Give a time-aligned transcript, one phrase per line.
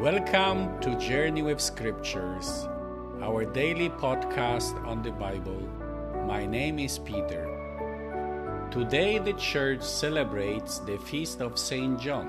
[0.00, 2.68] Welcome to Journey with Scriptures,
[3.22, 5.62] our daily podcast on the Bible.
[6.26, 7.48] My name is Peter.
[8.70, 12.28] Today, the church celebrates the feast of Saint John,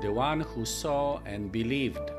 [0.00, 2.12] the one who saw and believed.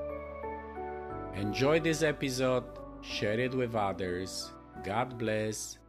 [1.36, 2.66] Enjoy this episode,
[3.00, 4.52] share it with others.
[4.84, 5.80] God bless.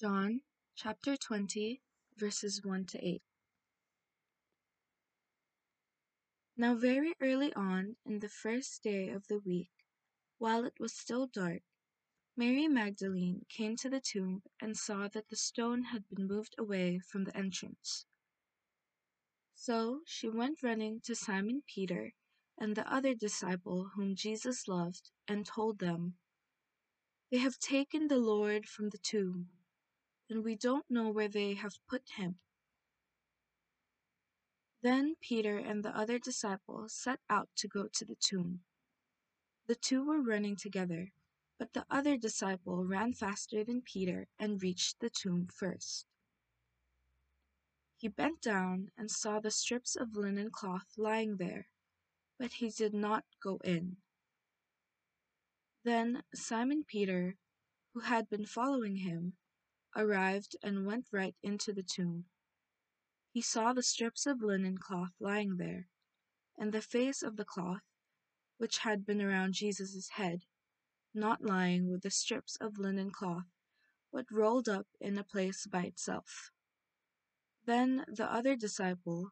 [0.00, 0.40] John
[0.74, 1.82] chapter 20,
[2.16, 3.20] verses 1 to 8.
[6.60, 9.70] Now, very early on in the first day of the week,
[10.36, 11.62] while it was still dark,
[12.36, 16.98] Mary Magdalene came to the tomb and saw that the stone had been moved away
[16.98, 18.04] from the entrance.
[19.54, 22.12] So she went running to Simon Peter
[22.58, 26.18] and the other disciple whom Jesus loved and told them,
[27.30, 29.48] They have taken the Lord from the tomb,
[30.28, 32.38] and we don't know where they have put him.
[34.82, 38.60] Then Peter and the other disciple set out to go to the tomb.
[39.66, 41.12] The two were running together,
[41.58, 46.06] but the other disciple ran faster than Peter and reached the tomb first.
[47.98, 51.68] He bent down and saw the strips of linen cloth lying there,
[52.38, 53.98] but he did not go in.
[55.84, 57.36] Then Simon Peter,
[57.92, 59.34] who had been following him,
[59.94, 62.24] arrived and went right into the tomb.
[63.32, 65.88] He saw the strips of linen cloth lying there,
[66.58, 67.82] and the face of the cloth,
[68.58, 70.40] which had been around Jesus' head,
[71.14, 73.46] not lying with the strips of linen cloth,
[74.12, 76.50] but rolled up in a place by itself.
[77.66, 79.30] Then the other disciple,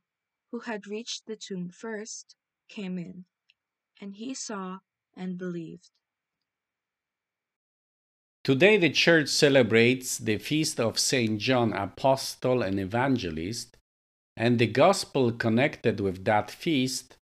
[0.53, 2.37] who had reached the tomb first,
[2.69, 3.25] came in,
[4.01, 4.79] and he saw
[5.17, 5.91] and believed.
[8.45, 13.78] Today, the church celebrates the feast of Saint John, Apostle and Evangelist,
[14.39, 17.17] and the gospel connected with that feast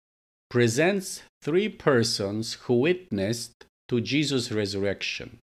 [0.49, 5.39] presents three persons who witnessed to Jesus' resurrection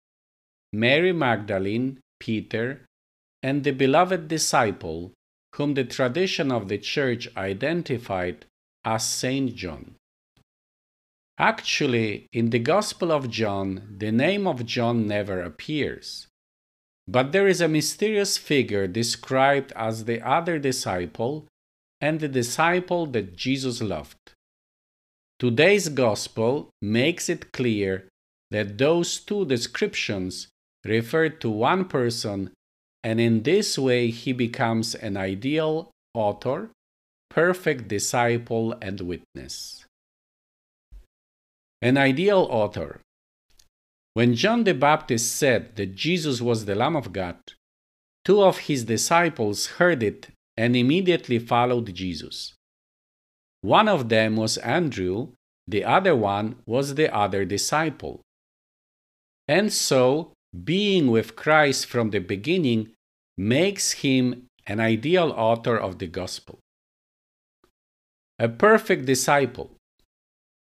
[0.73, 2.83] Mary Magdalene, Peter,
[3.43, 5.13] and the beloved disciple
[5.57, 8.45] whom the tradition of the church identified
[8.85, 9.95] as Saint John.
[11.39, 16.29] Actually, in the Gospel of John, the name of John never appears.
[17.09, 21.47] But there is a mysterious figure described as the other disciple
[22.07, 24.23] and the disciple that Jesus loved.
[25.41, 28.09] Today's gospel makes it clear
[28.53, 30.47] that those two descriptions
[30.85, 32.39] refer to one person,
[33.03, 36.71] and in this way he becomes an ideal author,
[37.29, 39.85] perfect disciple, and witness.
[41.83, 43.01] An ideal author.
[44.15, 47.39] When John the Baptist said that Jesus was the Lamb of God,
[48.25, 52.55] two of his disciples heard it and immediately followed Jesus.
[53.61, 55.33] One of them was Andrew,
[55.67, 58.21] the other one was the other disciple.
[59.49, 60.33] And so,
[60.65, 62.93] being with Christ from the beginning
[63.37, 66.59] makes him an ideal author of the gospel.
[68.39, 69.71] A perfect disciple.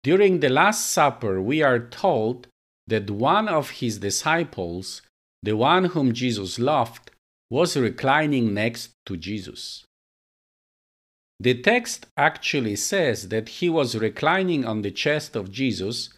[0.04, 2.48] During the Last Supper, we are told
[2.88, 5.02] that one of his disciples,
[5.44, 7.12] the one whom Jesus loved,
[7.50, 9.86] was reclining next to Jesus.
[11.40, 16.10] The text actually says that he was reclining on the chest of Jesus,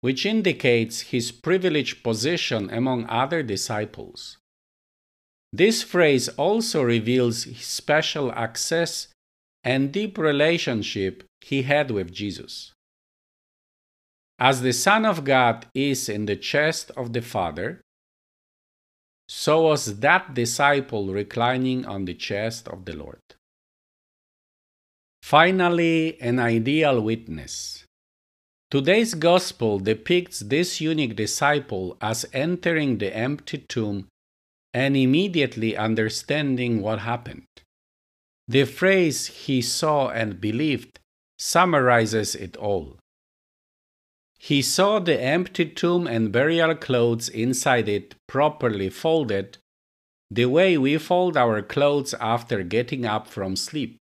[0.00, 4.38] which indicates his privileged position among other disciples.
[5.52, 9.08] This phrase also reveals his special access
[9.64, 12.72] and deep relationship he had with Jesus.
[14.38, 17.80] As the Son of God is in the chest of the Father,
[19.48, 23.22] so was that disciple reclining on the chest of the Lord.
[25.22, 27.86] Finally, an ideal witness.
[28.70, 34.08] Today's gospel depicts this unique disciple as entering the empty tomb
[34.74, 37.46] and immediately understanding what happened.
[38.48, 41.00] The phrase he saw and believed
[41.38, 42.98] summarizes it all.
[44.38, 49.58] He saw the empty tomb and burial clothes inside it properly folded,
[50.30, 53.98] the way we fold our clothes after getting up from sleep.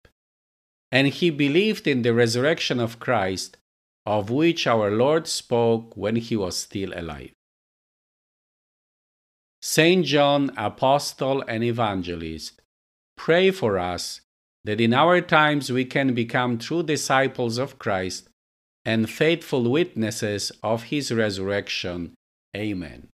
[0.92, 3.56] And he believed in the resurrection of Christ,
[4.04, 7.32] of which our Lord spoke when he was still alive.
[9.62, 12.60] Saint John, Apostle and Evangelist,
[13.16, 14.20] pray for us
[14.64, 18.28] that in our times we can become true disciples of Christ
[18.86, 22.14] and faithful witnesses of his resurrection.
[22.56, 23.08] Amen.